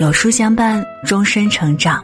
[0.00, 2.02] 有书相伴，终身成长。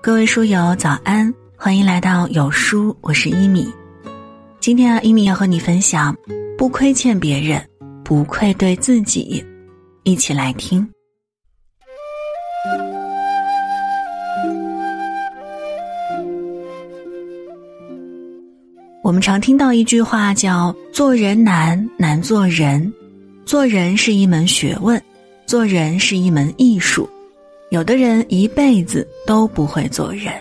[0.00, 3.66] 各位书友早安，欢迎来到有书，我是一米。
[4.60, 6.16] 今天啊，一米要和你分享：
[6.56, 7.60] 不亏欠别人，
[8.04, 9.44] 不愧对自己。
[10.04, 10.88] 一起来听。
[19.02, 22.92] 我们常听到一句话，叫“做人难，难做人”。
[23.44, 25.02] 做人是一门学问，
[25.46, 27.10] 做人是一门艺术。
[27.74, 30.32] 有的人一辈子都不会做人。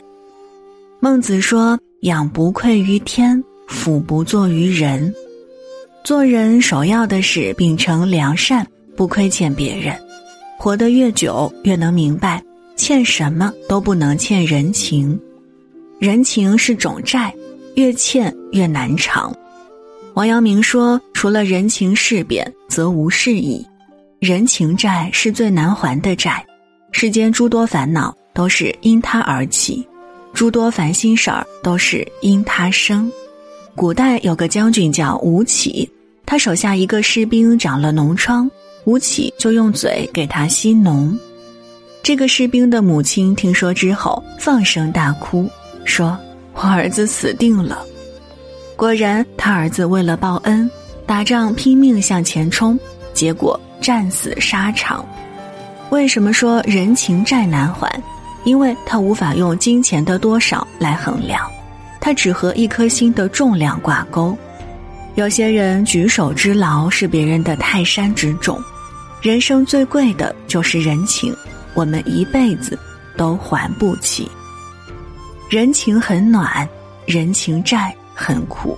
[1.00, 5.12] 孟子说：“养不愧于天，俯不作于人。”
[6.06, 8.64] 做人首要的是秉承良善，
[8.96, 10.00] 不亏欠别人。
[10.60, 12.40] 活得越久，越能明白，
[12.76, 15.20] 欠什么都不能欠人情。
[15.98, 17.34] 人情是种债，
[17.74, 19.36] 越欠越难偿。
[20.14, 23.66] 王阳明说：“除了人情事变，则无事矣。
[24.20, 26.46] 人情债是最难还的债。
[26.94, 29.86] 世间诸多烦恼都是因他而起，
[30.32, 33.12] 诸多烦心事儿都是因他生。
[33.76, 35.90] 古代有个将军叫吴起，
[36.24, 38.50] 他手下一个士兵长了脓疮，
[38.86, 41.12] 吴起就用嘴给他吸脓。
[42.04, 45.50] 这个士兵的母亲听说之后，放声大哭，
[45.86, 46.18] 说
[46.54, 47.84] ：‘我儿子死定了。’”
[48.78, 50.70] 果然，他儿子为了报恩，
[51.08, 52.80] 打仗拼命向前冲，
[53.16, 55.04] 结果战死沙场。
[55.94, 57.88] 为什么说人情债难还？
[58.46, 61.48] 因为他无法用金钱的多少来衡量，
[62.02, 64.36] 他只和一颗心的重量挂钩。
[65.14, 68.60] 有些人举手之劳是别人的泰山之重，
[69.22, 71.32] 人生最贵的就是人情，
[71.76, 72.78] 我们一辈子
[73.16, 74.28] 都还不起。
[75.48, 76.68] 人情很暖，
[77.06, 77.96] 人情债。
[78.16, 78.78] 很苦，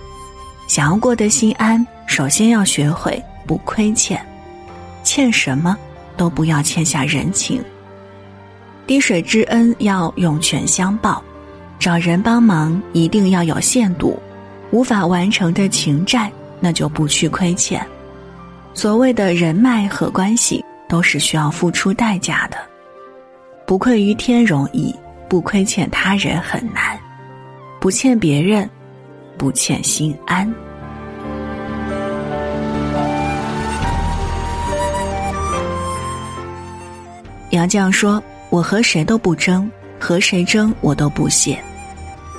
[0.65, 4.25] 想要过得心安，首先要学会不亏欠，
[5.03, 5.77] 欠什么
[6.17, 7.63] 都不要欠下人情。
[8.87, 11.23] 滴水之恩要涌泉相报，
[11.79, 14.19] 找人帮忙一定要有限度，
[14.71, 17.85] 无法完成的情债那就不去亏欠。
[18.73, 22.57] 所谓的人脉和关系都是需要付出代价的，
[23.65, 24.93] 不愧于天容易，
[25.27, 26.99] 不亏欠他人很难，
[27.79, 28.69] 不欠别人。
[29.37, 30.49] 不欠心安。
[37.55, 38.21] 杨绛说
[38.51, 41.57] ：“我和谁都不争，和谁争我都不屑。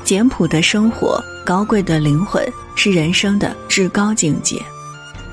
[0.05, 2.47] 简朴的生活，高贵的灵魂，
[2.77, 4.61] 是人生的至高境界。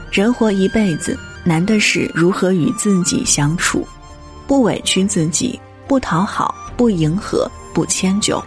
[0.10, 3.86] 人活一辈子，难的是如何与自己相处，
[4.48, 8.42] 不委屈自己，不讨好，不迎合，不迁就。”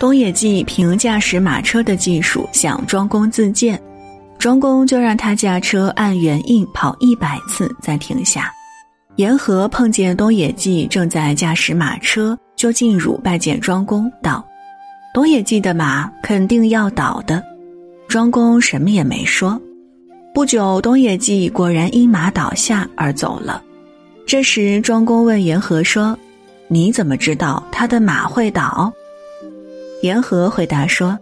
[0.00, 3.78] 东野稷凭驾驶马车的技术向庄公自荐，
[4.38, 8.50] 庄公就让他驾车按原印跑一百次再停下。
[9.20, 14.42] 言和碰见东野季正在驾驶马车，就进入拜见庄公，道
[15.12, 17.44] ：“东野季的马肯定要倒的。”
[18.08, 19.60] 庄公什么也没说。
[20.32, 23.62] 不久，东野季果然因马倒下而走了。
[24.26, 26.18] 这时，庄公问言和说
[26.68, 28.90] ：“你怎么知道他的马会倒？”
[30.00, 31.18] 言和回答说：“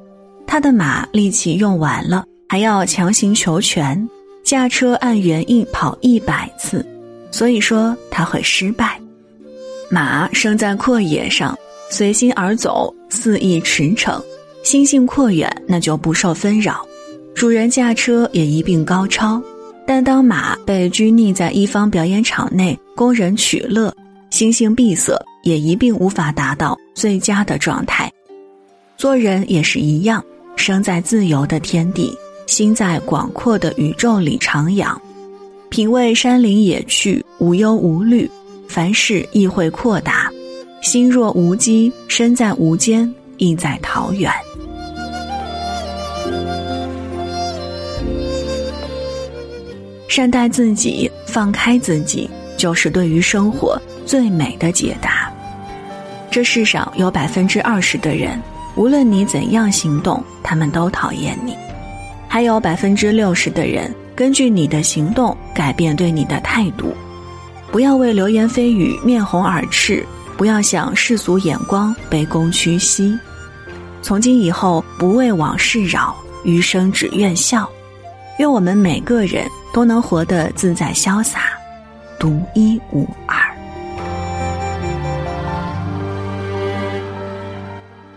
[0.47, 4.09] 他的马力气用完了，还要强行求全，
[4.45, 6.87] 驾车按原印跑一百次，
[7.31, 9.01] 所以说他会失败。
[9.91, 11.59] 马生在阔野上，
[11.91, 14.23] 随心而走，肆意驰骋，
[14.63, 16.87] 心性阔远，那就不受纷扰。
[17.35, 19.41] 主人驾车也一并高超，
[19.87, 23.95] 但当马被拘泥在一方表演场内供人取乐，
[24.31, 28.13] 心性闭塞，也一并无法达到最佳的状态。”
[28.99, 30.23] 做人也是一样，
[30.57, 32.13] 生在自由的天地，
[32.47, 34.97] 心在广阔的宇宙里徜徉，
[35.71, 38.29] 品味山林野趣，无忧无虑，
[38.69, 40.31] 凡事亦会阔达。
[40.81, 44.33] 心若无羁，身在无间，意在桃源。
[50.09, 55.31] 善待自己，放开自己，就是对于生活最美的解答。
[56.31, 58.41] 这世上有百分之二十的人。
[58.75, 61.57] 无论你怎样行动，他们都讨厌你。
[62.29, 66.93] 还有百分之六十的人根据你的行动改变对你的态度。
[67.71, 70.05] 不要为流言蜚语面红耳赤，
[70.37, 73.17] 不要想世俗眼光卑躬屈膝。
[74.03, 77.71] 从今以后，不为往事扰，余生只愿笑。
[78.41, 81.53] 愿我们每个人都能活得自在潇洒，
[82.19, 83.48] 独一无二。